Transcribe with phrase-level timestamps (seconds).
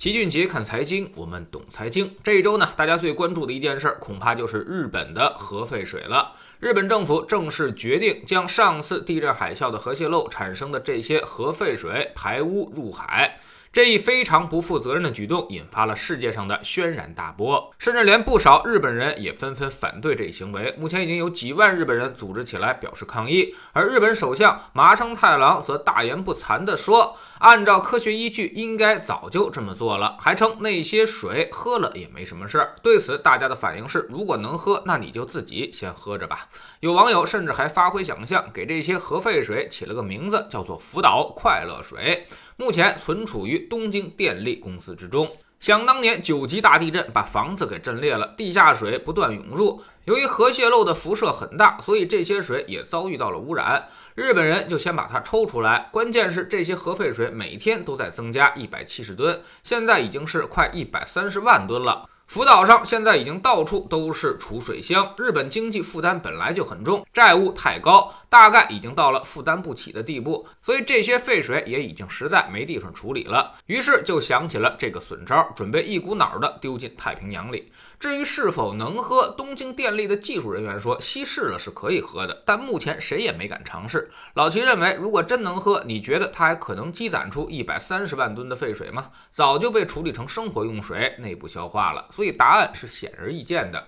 [0.00, 2.10] 齐俊杰看财经，我们懂财经。
[2.24, 6.32] 这一周呢，大家最关注的一件事，恐怕就是日本的核废水了。
[6.60, 13.38] 日本政府正式决定将上次地震海啸的核泄漏产生的这些核废水排污入海。
[13.72, 20.74] 这一非常不负责任的举动引发了世界上的轩然大波，甚至连不少日本人也纷纷反对这一行为。
[20.76, 32.74] 目前已经有几万日本人组织起来表示抗议，而日本首相麻生太郎则大言不惭地说：“按照科学依据，应该早就这么做了。”还称那些水喝了也没什么事儿。
[32.82, 36.48] 对此，大家的反应是：如果能喝，那你就自己先喝着吧。
[36.80, 42.26] 有网友甚至还发挥想象，给这些核废水起了个名字，叫做“福岛快乐水”。
[42.56, 45.30] 目前存储于东京电力公司之中。
[45.58, 49.82] 想当年九级大地震把房子给震裂了，地下水不断涌入。
[50.06, 53.86] 由于核泄漏的辐射很大，所以这些水也遭遇到了污染。
[54.14, 55.90] 日本人就先把它抽出来。
[55.92, 62.08] 关键是这些核废水每天都在增加一百七十吨，现在已经是快一百三十万吨了。
[62.30, 77.72] 福岛上现在已经到处都是储水箱，日本经济负担本来就很重，债务太高，大概已经到了负担不起的地步，所以这些废水也已经实在没地方处理了，于是就想起了这个损招，准备一股脑的丢进太平洋里。
[77.98, 84.08] 至于是否能喝，东京电力的技术人员说稀释了是可以喝的，但目前谁也没敢尝试。
[84.34, 89.08] 老齐认为，如果真能喝，你觉得它还可能积攒出一百三十万吨的废水吗？
[89.32, 92.06] 早就被处理成生活用水，内部消化了。
[92.20, 93.82] 所以答案是显而易见的。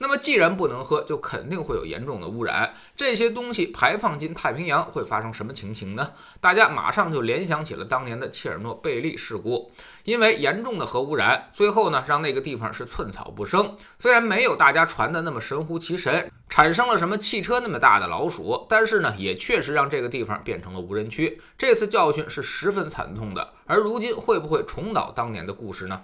[0.00, 2.74] 那么既然不能喝，就肯定会有严重的污染。
[2.94, 6.12] 这些东西排放进太平洋会发生什么情形呢？
[6.38, 9.72] 大家马上就联想起了当年的切尔诺贝利事故，
[10.04, 13.74] 因为严重的核污染，最后呢让那个地方是寸草不生。
[13.98, 21.40] 虽然没有大家传的那么神乎其神，产生了什么汽车那么大的老鼠，但是呢也确实让这个地方变成了无人区。
[21.56, 23.54] 这次教训是十分惨痛的。
[23.64, 26.02] 而如今会不会重蹈当年的故事呢？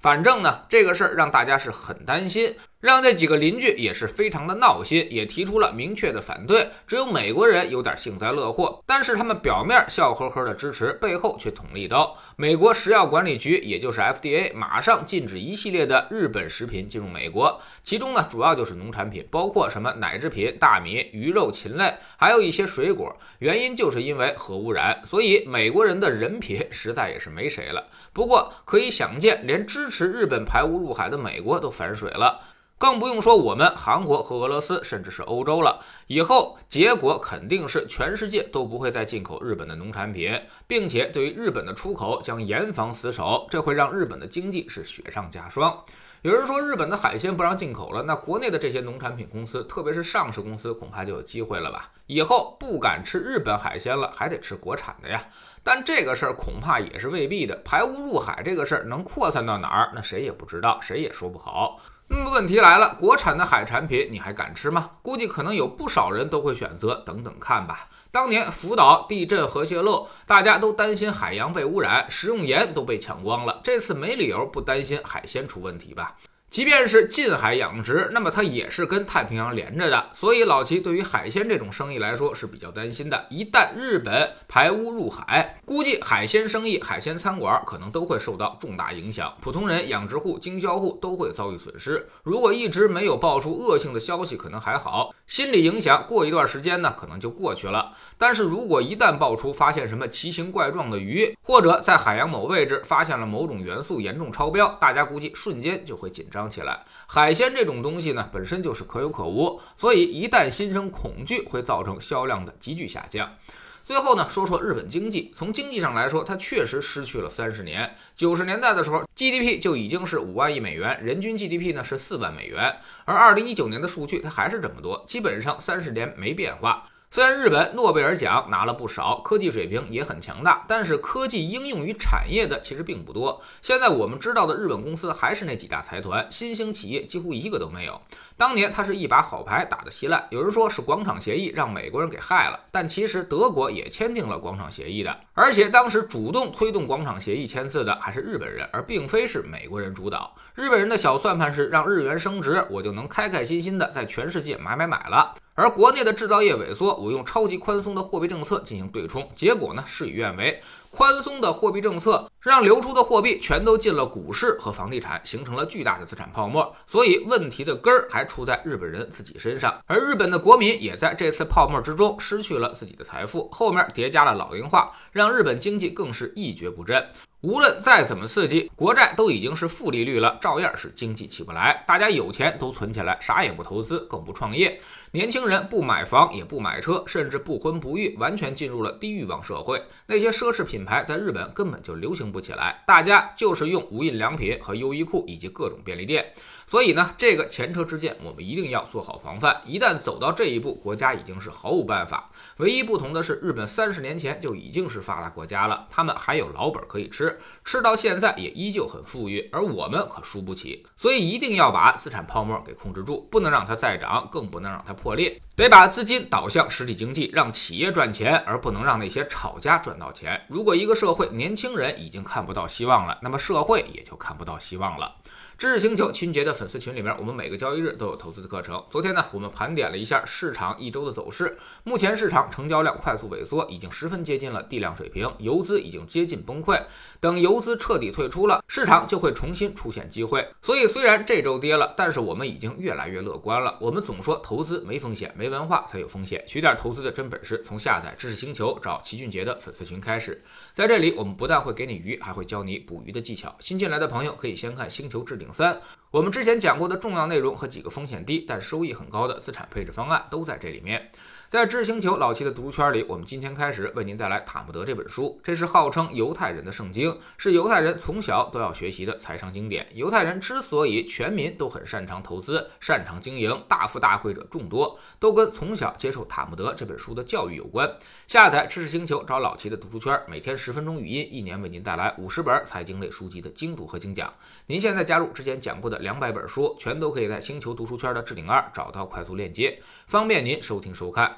[0.00, 2.56] 反正呢，这个事儿让大家是很担心。
[2.80, 6.70] 让这几个邻居也是非常的闹心，也提出了明确的反对。
[6.86, 12.16] 只有美国人有点幸灾乐祸，但是他们表面笑呵呵的支持，背后却捅了一刀。
[12.36, 23.18] 美国食药管理局，也就是 FDA，马上禁止一系列的日本食品进入美国，其中呢主要就是农产品，包括什么奶制品、大米、鱼肉、禽类，还有一些水果。
[23.40, 27.88] 原因就是因为核污染，所以美国人的人品实在也是没谁了。
[28.12, 32.38] 不过可以想见，连支持日本排污入海的美国都反水了。
[32.78, 35.80] 更不用说我们韩国和俄罗斯，甚至是欧洲了。
[36.06, 45.76] 以后结果肯定是全世界都不会再进口日本的农产品，并且对于日本的出口将严防死守，这会让日本的经济是雪上加霜。
[46.22, 51.90] 有人说日本的海鲜不让进口了，那国内的这些农产品公司，特别是上市公司，恐怕就有机会了吧？
[52.06, 55.22] 以后不敢吃日本海鲜了，还得吃国产的呀。
[55.62, 57.56] 但这个事儿恐怕也是未必的。
[57.64, 61.80] 排污入海这个事儿能扩散到哪儿，那谁也不知道，谁也说不好。
[62.10, 64.92] 那么问题来了，国产的海产品你还敢吃吗？
[65.02, 67.88] 估计可能有不少人都会选择等等看吧。
[68.10, 73.60] 当年福岛地震核泄漏，大家都担心海洋被污染，食用盐都被抢光了。
[73.62, 76.16] 这次没理由不担心海鲜出问题吧？
[76.50, 83.26] 即便是近海养殖，那么它也是跟太平洋连着的，所以老齐对于海鲜这种生意来说是比较担心的。
[83.28, 92.08] 一旦日本排污入海，估计海鲜生意、海鲜餐馆可能都会受到重大影响，普通人、养殖户、经销户都会遭遇损失。
[92.22, 97.92] 如果一直没有爆出恶性的消息，可能还好，心理影响过一段时间呢，可能就过去了。
[98.16, 106.37] 但是如果一旦爆出发现什么奇形怪状的鱼，或者在海洋某位置发现了某种元素严重超标，大家估计瞬间就会紧张。
[106.38, 113.34] 涨起来，海鲜这种东西呢，本身就是可有可无，所以一旦心生恐惧，会造成销量的急剧下降。
[113.82, 117.92] 最后呢，说说日本经济，从经济上来说，它确实失去了三十年。
[118.14, 126.88] 九十年代的时候，GDP 就已经是五万亿美元，人均 GDP 呢是四万美元，而二零一九年的数据它还是这么多，基本上三十年没变化。
[127.10, 133.40] 虽然日本诺贝尔奖拿了不少，科技水平也很强大，但是科技应用于产业的其实并不多。
[133.62, 137.98] 现在我们知道的日本公司还是那几大财团，新兴企业几乎一个都没有。
[138.36, 150.36] 当年他是一把好牌打得稀烂，有人说是广场协议让美国人给害了，但其实德国也签订了广场协议的，而且当时主动推动广场协议签字的还是日本人，而并非是美国人主导。
[150.54, 155.34] 日本人的小算盘是让日元升值，我就能开开心心的在全世界买买买了。
[155.58, 160.62] 而国内的制造业萎缩，我用超级宽松的货币政策进行对冲，结果呢事与愿违。
[160.90, 166.72] 宽松的货币政策让流出的货币全都进了股市和房地产，形成了巨大的资产泡沫。
[166.86, 173.48] 所以问题的根儿还出在日本人自己身上，而日本的国民也在这次泡沫之中失去了自己的财富。
[173.50, 177.04] 后面叠加了老龄化，让日本经济更是一蹶不振。
[177.40, 181.84] 无论再怎么刺激，国债都已经是负利率了，照样是经济起不来。
[181.86, 184.80] 大家有钱都存起来，啥也不投资，更不创业。
[185.12, 189.82] 年轻人不买房，也不买车，甚至不婚不育，完全进入了低欲望社会。
[190.06, 196.34] 那些奢侈品牌在日本根本就流行不起来，大家就是用无印良品和优衣库以及各种便利店。
[196.66, 199.62] 所以呢，这个前车之鉴，我们一定要做好防范。
[199.64, 202.30] 一旦走到这一步，国家已经是毫无办法。
[202.58, 210.84] 唯一不同的是，日本三十年前就已经是发达国家了，他们还有老本可以吃，吃到现在也依旧很富裕，而我们可输不起。
[210.98, 215.40] 所以一定要把资产泡沫给控制住，不能让它再涨，更不能让它破裂。
[215.56, 220.40] 得把资金导向实体经济，让企业赚钱，而不能让那些炒家赚到钱。
[220.48, 225.16] 如果一个社会年轻人已经看不到希望了，那么社会也就看不到希望了。
[225.58, 228.80] 知识星球清洁的粉丝群里面，我们每个交易日都有投资的课程。
[228.88, 231.58] 昨天呢，我们盘点了一下市场一周的走势。
[231.82, 236.80] 目前市场成交量快速萎缩，已经十分接近了地量水平，游资已经接近崩溃。
[237.18, 240.48] 等游资彻底退出了，市场就会重新出现机会。
[240.62, 243.76] 所以虽然这周跌了，但是我们已经越来越乐观了。
[243.80, 246.40] 我们总说投资没风险，没文化才有风险。
[246.46, 250.40] 学点投资的真本事，从下载知识星球找齐俊杰的粉丝群开始。
[250.72, 253.52] 在这里，我们不但会给你鱼，还会教你捕鱼的技巧。
[253.58, 255.47] 新进来的朋友可以先看星球置顶。
[255.52, 255.80] 三，
[256.10, 261.10] 我们之前讲过的重要内容和几个风险低但收益很高的资产配置方案都在这里面。
[261.50, 265.40] 在知识星球老七的读书圈里，我们今天开始为您带来《塔木德》这本书。
[265.42, 269.86] 这是号称犹太人的圣经，是犹太人从小都要学习的财商经典。
[269.94, 277.90] 犹太人之所以全民都很擅长投资、擅长经营、大富大贵者众多，都跟从小接受《塔木德》这本书的教育有关。
[278.26, 284.30] 下载知识星球，找老七的读书圈，每天十分钟语音，一年为您带来五十本财经类书籍的精读和精讲。
[284.66, 291.37] 您现在加入之前讲过的两百本书，全都可以在星球读书圈的置顶二找到快速链接，方便您收听收看。